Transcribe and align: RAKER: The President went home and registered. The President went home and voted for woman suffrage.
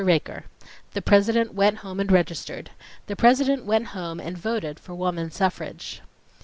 RAKER: 0.03 0.45
The 0.93 1.01
President 1.03 1.53
went 1.53 1.77
home 1.85 1.99
and 1.99 2.11
registered. 2.11 2.71
The 3.05 3.15
President 3.15 3.65
went 3.65 3.89
home 3.89 4.19
and 4.19 4.35
voted 4.35 4.79
for 4.79 4.95
woman 4.95 5.29
suffrage. 5.29 6.01